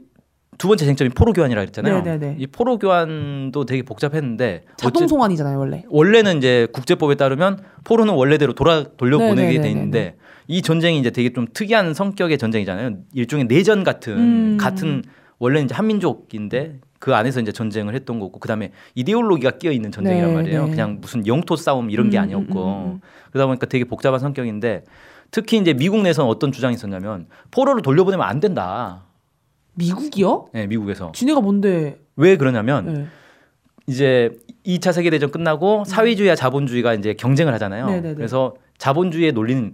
두 0.57 0.67
번째 0.67 0.85
쟁점이 0.85 1.09
포로 1.09 1.33
교환이라 1.33 1.61
그랬잖아요. 1.61 2.01
네네네. 2.01 2.37
이 2.39 2.47
포로 2.47 2.77
교환도 2.77 3.65
되게 3.65 3.83
복잡했는데 3.83 4.63
자동 4.77 5.07
송환이잖아요 5.07 5.57
원래. 5.59 5.83
원래는 5.89 6.37
이제 6.37 6.67
국제법에 6.71 7.15
따르면 7.15 7.59
포로는 7.83 8.13
원래대로 8.13 8.53
돌아 8.53 8.83
돌려보내게 8.83 9.35
돼 9.35 9.41
네네네네네. 9.57 9.69
있는데 9.71 10.15
이 10.47 10.61
전쟁이 10.61 10.99
이제 10.99 11.09
되게 11.09 11.33
좀 11.33 11.47
특이한 11.51 11.93
성격의 11.93 12.37
전쟁이잖아요. 12.37 12.97
일종의 13.13 13.47
내전 13.47 13.83
같은 13.83 14.17
음. 14.17 14.57
같은 14.59 15.03
원래 15.39 15.61
이제 15.61 15.73
한민족인데 15.75 16.79
그 17.05 17.13
안에서 17.13 17.39
이제 17.39 17.51
전쟁을 17.51 17.93
했던 17.93 18.19
거고 18.19 18.39
그다음에 18.39 18.71
이데올로기가 18.95 19.59
끼어 19.59 19.71
있는 19.71 19.91
전쟁이란 19.91 20.29
네, 20.29 20.35
말이에요. 20.37 20.63
네. 20.65 20.71
그냥 20.71 20.97
무슨 20.99 21.27
영토 21.27 21.55
싸움 21.55 21.91
이런 21.91 22.09
게 22.09 22.17
음, 22.17 22.23
아니었고 22.23 22.65
음, 22.65 22.67
음, 22.67 22.91
음. 22.93 23.01
그러다 23.29 23.45
보니까 23.45 23.67
되게 23.67 23.85
복잡한 23.85 24.19
성격인데 24.19 24.85
특히 25.29 25.59
이제 25.59 25.73
미국 25.75 26.01
내에서는 26.01 26.27
어떤 26.27 26.51
주장이 26.51 26.73
있었냐면 26.73 27.27
포로를 27.51 27.83
돌려보내면 27.83 28.25
안 28.25 28.39
된다. 28.39 29.03
미국이요? 29.75 30.47
네, 30.53 30.65
미국에서 30.65 31.11
지네가 31.13 31.41
뭔데? 31.41 31.99
왜 32.15 32.37
그러냐면 32.37 32.91
네. 32.91 33.05
이제 33.85 34.31
2차 34.65 34.91
세계 34.91 35.11
대전 35.11 35.29
끝나고 35.29 35.83
사회주의와 35.85 36.33
자본주의가 36.33 36.95
이제 36.95 37.13
경쟁을 37.13 37.53
하잖아요. 37.53 37.85
음. 37.85 37.91
네네네. 37.91 38.15
그래서 38.15 38.55
자본주의의 38.79 39.33
논리는 39.33 39.73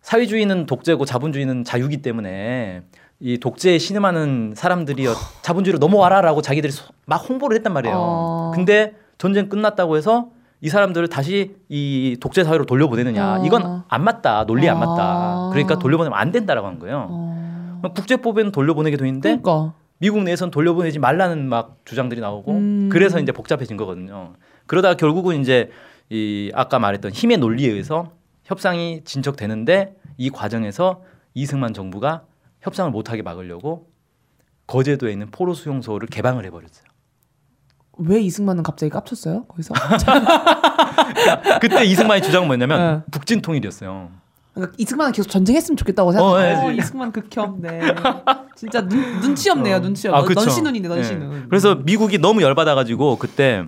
사회주의는 0.00 0.66
독재고 0.66 1.04
자본주의는 1.04 1.62
자유기 1.62 2.02
때문에 2.02 2.82
이 3.24 3.38
독재에 3.38 3.78
신음하는 3.78 4.52
사람들이 4.54 5.06
자본주의로 5.40 5.78
넘어와라라고 5.78 6.42
자기들이 6.42 6.70
소- 6.70 6.92
막 7.06 7.16
홍보를 7.26 7.56
했단 7.56 7.72
말이에요. 7.72 7.96
어. 7.98 8.52
근데 8.54 8.92
전쟁 9.16 9.48
끝났다고 9.48 9.96
해서 9.96 10.28
이 10.60 10.68
사람들을 10.68 11.08
다시 11.08 11.56
이 11.70 12.18
독재 12.20 12.44
사회로 12.44 12.66
돌려보내느냐 12.66 13.40
어. 13.40 13.46
이건 13.46 13.82
안 13.88 14.04
맞다 14.04 14.44
논리 14.44 14.68
안 14.68 14.76
아. 14.76 14.80
맞다 14.86 15.48
그러니까 15.52 15.78
돌려보내면 15.78 16.18
안 16.18 16.32
된다라고 16.32 16.66
한 16.66 16.78
거예요. 16.78 17.06
어. 17.08 17.80
국제법에는 17.94 18.52
돌려보내게 18.52 18.98
돼 18.98 19.06
있는데 19.06 19.38
그러니까. 19.40 19.72
미국 19.96 20.22
내에선 20.22 20.50
돌려보내지 20.50 20.98
말라는 20.98 21.48
막 21.48 21.78
주장들이 21.86 22.20
나오고 22.20 22.52
음. 22.52 22.88
그래서 22.92 23.18
이제 23.20 23.32
복잡해진 23.32 23.78
거거든요. 23.78 24.34
그러다가 24.66 24.96
결국은 24.96 25.40
이제 25.40 25.70
이 26.10 26.50
아까 26.54 26.78
말했던 26.78 27.12
힘의 27.12 27.38
논리에 27.38 27.70
의해서 27.70 28.10
협상이 28.44 29.00
진척되는데 29.04 29.94
이 30.18 30.28
과정에서 30.28 31.00
이승만 31.32 31.72
정부가 31.72 32.22
협상을 32.64 32.90
못하게 32.90 33.22
막으려고 33.22 33.90
거제도에 34.66 35.12
있는 35.12 35.30
포로 35.30 35.54
수용소를 35.54 36.08
개방을 36.08 36.44
해버렸어요. 36.46 36.84
왜 37.98 38.20
이승만은 38.20 38.62
갑자기 38.62 38.90
깝쳤어요? 38.90 39.44
거기서? 39.44 39.74
그때 41.60 41.84
이승만의 41.84 42.22
주장은 42.22 42.48
뭐냐면 42.48 43.04
네. 43.06 43.10
북진 43.12 43.40
통일이었어요. 43.42 44.10
그러니까 44.54 44.74
이승만은 44.78 45.12
계속 45.12 45.28
전쟁했으면 45.28 45.76
좋겠다고 45.76 46.12
생각해요. 46.12 46.56
어, 46.56 46.64
어, 46.64 46.70
네. 46.70 46.76
이승만 46.76 47.12
극혐. 47.12 47.60
네. 47.60 47.80
진짜 48.56 48.80
눈, 48.80 49.20
눈치 49.20 49.50
없네요. 49.50 49.80
눈치 49.80 50.08
없. 50.08 50.14
아, 50.14 50.22
그쵸. 50.22 50.40
넌씨눈이네. 50.40 50.88
예. 50.88 50.94
넌씨눈. 50.94 51.48
그래서 51.48 51.74
미국이 51.74 52.18
너무 52.18 52.42
열받아가지고 52.42 53.18
그때 53.18 53.64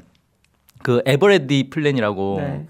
그 0.83 1.03
Everready 1.05 1.71
플랜이라고 1.71 2.37
네. 2.41 2.67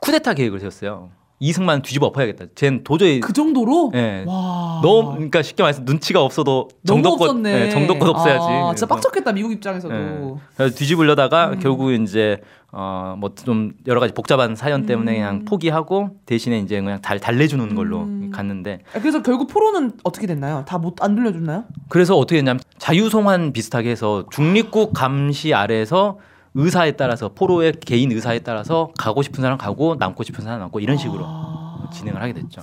쿠데타 0.00 0.34
계획을 0.34 0.60
세웠어요. 0.60 1.10
이승만 1.38 1.82
뒤집어 1.82 2.06
엎어야겠다. 2.06 2.46
쟤는 2.54 2.82
도저히 2.82 3.20
그 3.20 3.32
정도로 3.32 3.92
예. 3.94 4.24
와. 4.26 4.80
너무 4.82 5.12
그러니까 5.12 5.42
쉽게 5.42 5.62
말해서 5.62 5.82
눈치가 5.84 6.22
없어도 6.22 6.68
정도껏. 6.86 7.36
예, 7.46 7.68
정도껏 7.70 8.08
없어야지. 8.08 8.42
아, 8.42 8.72
진짜 8.74 8.86
그래서, 8.86 8.86
빡쳤겠다 8.86 9.32
미국 9.32 9.52
입장에서도. 9.52 9.94
예. 9.94 10.34
그래서 10.56 10.74
뒤집으려다가 10.74 11.50
음. 11.50 11.58
결국 11.58 11.92
이제 11.92 12.40
어 12.72 13.14
뭐 13.18 13.30
좀 13.44 13.72
여러 13.86 14.00
가지 14.00 14.12
복잡한 14.14 14.56
사연 14.56 14.86
때문에 14.86 15.12
음. 15.12 15.16
그냥 15.16 15.44
포기하고 15.44 16.10
대신에 16.26 16.58
이제 16.58 16.80
그냥 16.80 17.00
달 17.00 17.20
달래주는 17.20 17.74
걸로 17.74 18.00
음. 18.02 18.30
갔는데 18.34 18.80
아, 18.94 18.98
그래서 19.00 19.22
결국 19.22 19.46
포로는 19.48 19.92
어떻게 20.04 20.26
됐나요? 20.26 20.64
다 20.66 20.78
못 20.78 20.96
안 21.00 21.14
돌려줬나요? 21.14 21.64
그래서 21.88 22.16
어떻게 22.16 22.38
했냐면 22.38 22.60
자유송환 22.78 23.52
비슷하게 23.52 23.90
해서 23.90 24.24
중립국 24.30 24.92
감시 24.94 25.52
아래에서 25.54 26.18
의사에 26.56 26.92
따라서 26.92 27.28
포로의 27.28 27.74
개인 27.84 28.10
의사에 28.12 28.38
따라서 28.40 28.90
가고 28.98 29.22
싶은 29.22 29.42
사람 29.42 29.58
가고 29.58 29.94
남고 29.96 30.22
싶은 30.24 30.42
사람 30.42 30.58
남고 30.60 30.80
이런 30.80 30.96
식으로 30.96 31.22
아. 31.26 31.90
진행을 31.92 32.20
하게 32.20 32.32
됐죠. 32.32 32.62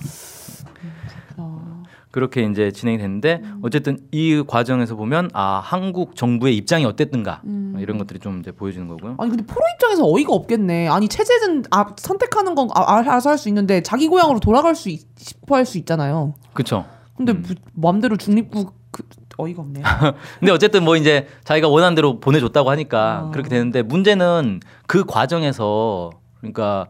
아. 1.36 1.82
그렇게 2.10 2.44
이제 2.44 2.70
진행이 2.70 2.98
됐는데 2.98 3.40
음. 3.42 3.60
어쨌든 3.62 3.98
이 4.12 4.42
과정에서 4.46 4.94
보면 4.96 5.30
아 5.32 5.60
한국 5.64 6.14
정부의 6.16 6.56
입장이 6.56 6.84
어땠든가 6.84 7.42
음. 7.44 7.76
이런 7.80 7.98
것들이 7.98 8.18
좀 8.20 8.40
이제 8.40 8.52
보여지는 8.52 8.86
거고요. 8.88 9.14
아니 9.18 9.30
근데 9.30 9.44
포로 9.46 9.60
입장에서 9.74 10.04
어이가 10.08 10.32
없겠네. 10.32 10.88
아니 10.88 11.08
체제는 11.08 11.64
아, 11.70 11.86
선택하는 11.96 12.54
건 12.54 12.68
아, 12.74 12.96
알아서 12.98 13.30
할 13.30 13.38
수 13.38 13.48
있는데 13.48 13.80
자기 13.82 14.06
고향으로 14.08 14.38
돌아갈 14.40 14.74
수 14.76 14.88
있, 14.90 15.00
싶어 15.16 15.56
할 15.56 15.64
수 15.66 15.78
있잖아요. 15.78 16.34
그렇죠. 16.52 16.84
근데 17.16 17.32
음. 17.32 17.44
무- 17.46 17.54
마음대로 17.74 18.16
중립국 18.16 18.74
그, 18.92 19.02
어이가 19.36 19.62
없네요. 19.62 19.84
근데 20.40 20.52
어쨌든 20.52 20.84
뭐 20.84 20.96
이제 20.96 21.26
자기가 21.44 21.68
원하는 21.68 21.94
대로 21.94 22.20
보내줬다고 22.20 22.70
하니까 22.70 23.24
아. 23.26 23.30
그렇게 23.30 23.48
되는데 23.48 23.82
문제는 23.82 24.60
그 24.86 25.04
과정에서 25.04 26.10
그러니까 26.40 26.86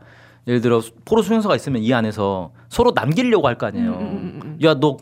예를 0.47 0.61
들어 0.61 0.83
포로 1.05 1.23
수용소가 1.23 1.57
있으면 1.57 1.83
이 1.83 1.93
안에서 1.95 2.51
서로 2.69 2.93
남기려고 2.95 3.47
할 3.49 3.57
거 3.57 3.67
아니에요. 3.67 3.91
음, 3.93 3.99
음, 3.99 4.01
음, 4.03 4.41
음. 4.45 4.59
야너 4.63 4.99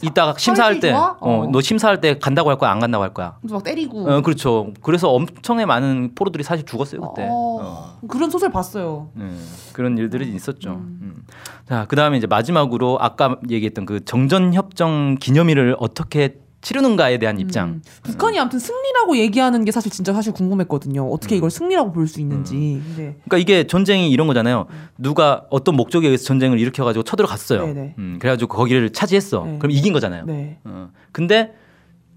이따가 0.00 0.34
심사할 0.36 0.80
때? 0.80 0.90
어, 0.90 1.16
어. 1.20 1.48
너 1.52 1.60
심사할 1.60 2.00
때 2.00 2.18
간다고 2.18 2.48
할 2.48 2.56
거야, 2.56 2.70
안 2.70 2.80
간다고 2.80 3.04
할 3.04 3.12
거야. 3.12 3.36
막 3.42 3.62
때리고. 3.62 4.10
어, 4.10 4.22
그렇죠. 4.22 4.72
그래서 4.80 5.10
엄청나게 5.10 5.66
많은 5.66 6.12
포로들이 6.14 6.42
사실 6.42 6.64
죽었어요 6.64 7.02
그때. 7.02 7.28
어, 7.28 7.28
어. 7.30 7.98
그런 8.08 8.30
소설 8.30 8.50
봤어요. 8.50 9.10
네, 9.14 9.30
그런 9.74 9.98
일들이 9.98 10.34
있었죠. 10.34 10.70
음. 10.70 10.98
음. 11.02 11.26
자, 11.68 11.84
그 11.88 11.94
다음에 11.94 12.16
이제 12.16 12.26
마지막으로 12.26 12.98
아까 13.00 13.36
얘기했던 13.50 13.84
그 13.84 14.02
정전 14.04 14.54
협정 14.54 15.16
기념일을 15.20 15.76
어떻게 15.78 16.36
치르는가에 16.62 17.18
대한 17.18 17.38
입장. 17.38 17.68
음. 17.68 17.82
북한이 18.04 18.38
아무튼 18.38 18.58
승리라고 18.58 19.16
얘기하는 19.18 19.64
게 19.64 19.72
사실 19.72 19.90
진짜 19.92 20.12
사실 20.12 20.32
궁금했거든요. 20.32 21.06
어떻게 21.10 21.34
음. 21.34 21.38
이걸 21.38 21.50
승리라고 21.50 21.92
볼 21.92 22.06
수 22.06 22.20
있는지. 22.20 22.80
근데 22.86 23.16
그러니까 23.24 23.38
이게 23.38 23.66
전쟁이 23.66 24.10
이런 24.10 24.26
거잖아요. 24.26 24.66
누가 24.98 25.44
어떤 25.50 25.76
목적에 25.76 26.06
의해서 26.06 26.24
전쟁을 26.24 26.58
일으켜가지고 26.60 27.02
쳐들어갔어요. 27.04 27.66
네네. 27.66 27.94
음, 27.98 28.18
그래가지고 28.20 28.54
거기를 28.56 28.90
차지했어. 28.90 29.44
네. 29.44 29.58
그럼 29.58 29.70
이긴 29.72 29.92
거잖아요. 29.92 30.24
네. 30.26 30.58
어. 30.64 30.90
근데 31.12 31.54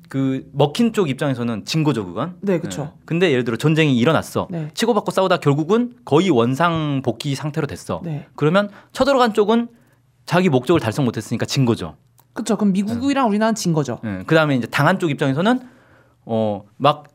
그 0.09 0.47
먹힌 0.53 0.93
쪽 0.93 1.09
입장에서는 1.09 1.65
진 1.65 1.83
거죠, 1.83 2.05
그건. 2.05 2.35
네, 2.41 2.59
그쵸. 2.59 2.91
예. 2.95 2.99
근데 3.05 3.31
예를 3.31 3.43
들어 3.43 3.57
전쟁이 3.57 3.97
일어났어. 3.97 4.47
네. 4.51 4.69
치고받고 4.75 5.09
싸우다 5.11 5.37
결국은 5.37 5.93
거의 6.05 6.29
원상 6.29 7.01
복귀 7.03 7.33
상태로 7.33 7.65
됐어. 7.67 8.01
네. 8.03 8.27
그러면 8.35 8.69
쳐들어간 8.93 9.33
쪽은 9.33 9.67
자기 10.27 10.49
목적을 10.49 10.79
달성 10.79 11.05
못했으니까 11.05 11.45
진 11.47 11.65
거죠. 11.65 11.95
그쵸. 12.35 12.57
그럼 12.57 12.73
미국이랑 12.73 13.27
우리나라는 13.29 13.55
진 13.55 13.73
거죠. 13.73 13.99
예. 14.05 14.23
그다음에 14.27 14.55
이제 14.57 14.67
당한 14.67 14.99
쪽 14.99 15.09
입장에서는 15.09 15.59
어막 16.25 17.05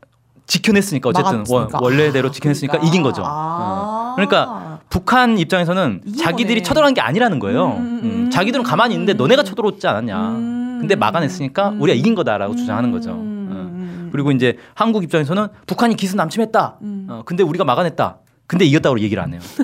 지켜냈으니까 0.47 1.09
어쨌든 1.09 1.37
막았으니까. 1.43 1.77
원, 1.79 1.83
원래대로 1.83 2.31
지켜냈으니까 2.31 2.73
그러니까. 2.73 2.89
이긴 2.89 3.03
거죠. 3.03 3.21
아. 3.23 4.11
어. 4.11 4.15
그러니까 4.15 4.79
북한 4.89 5.37
입장에서는 5.37 6.01
자기들이 6.19 6.55
거네. 6.55 6.63
쳐들어간 6.63 6.93
게 6.95 7.01
아니라는 7.01 7.39
거예요. 7.39 7.67
음, 7.67 7.77
음, 7.77 7.99
음, 8.03 8.09
음. 8.25 8.29
자기들은 8.31 8.63
가만히 8.65 8.95
있는데 8.95 9.13
너네가 9.13 9.43
쳐들어오지 9.43 9.87
않았냐. 9.87 10.29
음. 10.31 10.77
근데 10.81 10.95
막아냈으니까 10.95 11.69
음. 11.69 11.81
우리가 11.81 11.95
이긴 11.95 12.15
거다라고 12.15 12.55
주장하는 12.55 12.91
거죠. 12.91 13.11
음. 13.11 13.49
어. 13.51 13.55
음. 13.55 14.09
그리고 14.11 14.31
이제 14.31 14.57
한국 14.73 15.03
입장에서는 15.03 15.47
북한이 15.67 15.95
기습 15.95 16.17
남침했다. 16.17 16.77
음. 16.81 17.07
어, 17.09 17.21
근데 17.25 17.43
우리가 17.43 17.63
막아냈다. 17.63 18.17
근데 18.47 18.65
이겼다고 18.65 18.99
얘기를 18.99 19.21
안 19.23 19.31
해요. 19.33 19.39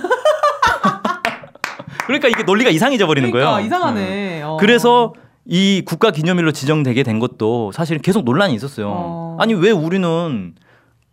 그러니까 2.05 2.29
이게 2.29 2.43
논리가 2.43 2.69
이상해져 2.69 3.05
버리는 3.07 3.29
그러니까 3.29 3.53
거예요. 3.55 3.65
이상하네. 3.65 4.41
어. 4.43 4.57
그래서 4.57 5.13
이 5.49 5.81
국가 5.85 6.11
기념일로 6.11 6.51
지정되게 6.51 7.03
된 7.03 7.19
것도 7.19 7.71
사실 7.71 7.99
계속 7.99 8.25
논란이 8.25 8.53
있었어요. 8.53 8.87
어. 8.89 9.37
아니 9.39 9.53
왜 9.53 9.71
우리는 9.71 10.55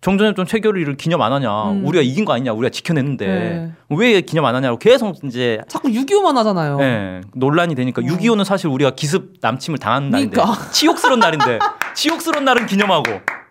정전협정 0.00 0.44
체결일을 0.44 0.96
기념 0.96 1.22
안 1.22 1.32
하냐? 1.32 1.70
음. 1.70 1.86
우리가 1.86 2.02
이긴 2.02 2.24
거 2.26 2.34
아니냐? 2.34 2.52
우리가 2.52 2.70
지켜냈는데 2.70 3.26
네. 3.26 3.72
왜 3.88 4.20
기념 4.20 4.44
안 4.44 4.54
하냐고 4.54 4.78
계속 4.78 5.16
이제 5.24 5.60
자꾸 5.66 5.88
6.25만 5.88 6.34
하잖아요. 6.34 6.78
예, 6.82 7.20
논란이 7.34 7.74
되니까 7.74 8.02
어. 8.02 8.04
6.25는 8.04 8.44
사실 8.44 8.68
우리가 8.68 8.90
기습 8.90 9.36
남침을 9.40 9.78
당한 9.78 10.10
날인데 10.10 10.36
그러니까. 10.36 10.60
치욕스러운 10.72 11.20
날인데 11.20 11.58
치욕스러운 11.94 12.44
날은 12.44 12.66
기념하고 12.66 13.04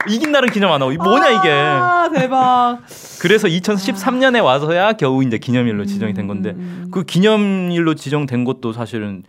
이긴 0.08 0.32
날은 0.32 0.50
기념 0.52 0.72
안 0.74 0.82
하고 0.82 0.91
이 0.91 0.98
뭐냐 0.98 1.30
이게 1.30 1.50
아, 1.50 2.10
대박. 2.13 2.80
그래서 3.22 3.48
2013년에 3.48 4.43
와서야 4.43 4.93
겨우 4.93 5.24
이제 5.24 5.38
기념일로 5.38 5.86
지정이 5.86 6.13
된 6.13 6.28
건데 6.28 6.52
음. 6.52 6.89
그 6.91 7.04
기념일로 7.04 7.96
지정된 7.96 8.43
것도 8.43 8.74
사실은 8.74 9.24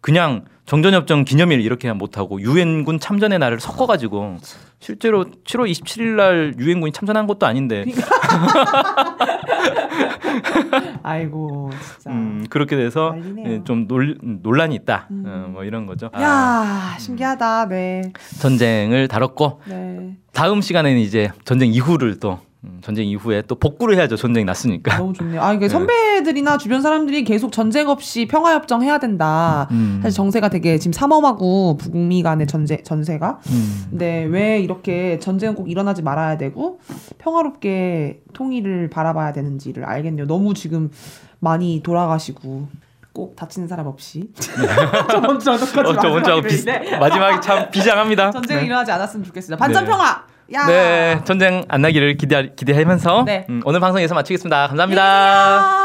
그냥 0.00 0.44
정전협정 0.66 1.24
기념일 1.24 1.60
이렇게 1.60 1.92
못하고 1.92 2.40
유엔군 2.40 3.00
참전의 3.00 3.38
날을 3.40 3.58
섞어가지고 3.60 4.36
실제로 4.78 5.24
7월 5.24 5.68
27일 5.70 6.02
날 6.16 6.54
유엔군이 6.58 6.92
참전한 6.92 7.26
것도 7.26 7.44
아닌데 7.46 7.84
아이고, 11.02 11.70
진짜. 11.94 12.10
음, 12.10 12.46
그렇게 12.50 12.76
돼서. 12.76 13.14
예, 13.44 13.62
좀 13.64 13.86
논, 13.88 14.16
논란이 14.42 14.74
있다 14.76 15.08
음. 15.10 15.24
어, 15.26 15.48
뭐 15.50 15.64
이런 15.64 15.86
거죠. 15.86 16.10
아, 16.12 16.22
야, 16.22 16.96
신기하다. 16.98 17.68
네. 17.68 18.02
전쟁을 18.38 19.08
다뤘고 19.08 19.62
네. 19.66 20.16
다음 20.32 20.60
시간에는 20.60 21.00
이제 21.00 21.30
전쟁 21.44 21.72
이후를 21.72 22.20
또 22.20 22.38
음, 22.64 22.78
전쟁 22.82 23.06
이후에 23.06 23.42
또 23.46 23.54
복구를 23.54 23.96
해야죠. 23.96 24.16
전쟁이 24.16 24.44
났으니까. 24.44 24.98
너무 24.98 25.14
좋네요. 25.14 25.40
아, 25.40 25.54
이게 25.54 25.66
네. 25.66 25.68
선배들이나 25.70 26.58
주변 26.58 26.82
사람들이 26.82 27.24
계속 27.24 27.52
전쟁 27.52 27.88
없이 27.88 28.26
평화 28.26 28.52
협정 28.54 28.82
해야 28.82 28.98
된다. 28.98 29.66
음. 29.70 30.00
사실 30.02 30.14
정세가 30.16 30.50
되게 30.50 30.76
지금 30.78 30.92
삼엄하고 30.92 31.78
북미 31.78 32.22
간의 32.22 32.46
전제, 32.46 32.82
전세가. 32.82 33.40
음. 33.48 33.86
근데 33.90 34.24
왜 34.24 34.60
이렇게 34.60 35.18
전쟁은 35.20 35.54
꼭 35.54 35.70
일어나지 35.70 36.02
말아야 36.02 36.36
되고 36.36 36.80
평화롭게 37.18 38.20
통일을 38.34 38.90
바라봐야 38.90 39.32
되는지를 39.32 39.84
알겠네요. 39.84 40.26
너무 40.26 40.52
지금 40.52 40.90
많이 41.38 41.82
돌아가시고 41.82 42.68
꼭 43.14 43.36
다치는 43.36 43.68
사람 43.68 43.86
없이. 43.86 44.30
저번 45.10 45.40
주 45.40 45.50
어떡하지? 45.50 45.78
어, 45.90 45.96
저 46.00 46.08
먼저 46.10 46.40
비, 46.42 46.42
마지막에 46.42 46.98
마지막에 46.98 47.40
참 47.40 47.68
비장합니다. 47.72 48.30
전쟁이 48.32 48.60
네. 48.60 48.66
일어나지 48.66 48.92
않았으면 48.92 49.24
좋겠습니다. 49.24 49.56
반전 49.56 49.84
네. 49.84 49.90
평화. 49.90 50.24
야. 50.52 50.66
네, 50.66 51.20
전쟁 51.24 51.64
안 51.68 51.82
나기를 51.82 52.16
기대 52.16 52.50
기대하면서 52.56 53.24
네. 53.24 53.46
음, 53.48 53.62
오늘 53.64 53.80
방송 53.80 54.00
여기서 54.00 54.14
마치겠습니다. 54.14 54.68
감사합니다. 54.68 55.79